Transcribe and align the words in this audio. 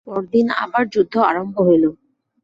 পরদিন 0.07 0.47
আবার 0.63 0.83
যুদ্ধ 0.93 1.13
আরম্ভ 1.29 1.55
হইল। 1.67 1.83